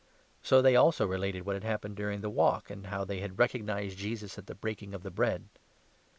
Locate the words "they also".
0.63-1.05